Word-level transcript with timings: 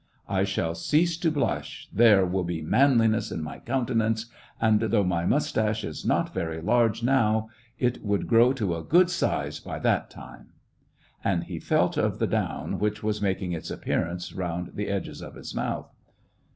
I 0.27 0.45
shall 0.45 0.73
cease 0.73 1.15
to 1.17 1.29
blush, 1.29 1.87
there 1.93 2.25
will 2.25 2.43
be 2.43 2.63
manliness 2.63 3.31
in 3.31 3.43
my 3.43 3.59
counte 3.59 3.95
nance, 3.95 4.25
and, 4.59 4.79
though 4.79 5.03
my 5.03 5.27
moustache 5.27 5.83
is 5.83 6.03
not 6.03 6.33
very 6.33 6.59
large 6.59 7.03
now, 7.03 7.49
it 7.77 8.03
would 8.03 8.25
grow 8.27 8.51
to 8.53 8.73
a 8.75 8.83
good 8.83 9.11
size 9.11 9.59
by 9.59 9.77
that 9.77 10.09
time;" 10.09 10.53
and 11.23 11.43
he 11.43 11.59
felt 11.59 11.97
of 11.97 12.17
the 12.17 12.25
down 12.25 12.79
which 12.79 13.03
was 13.03 13.21
making 13.21 13.51
its 13.51 13.69
appearance 13.69 14.33
round 14.33 14.71
the 14.73 14.87
edges 14.87 15.21
of 15.21 15.35
his 15.35 15.53
mouth. 15.53 15.93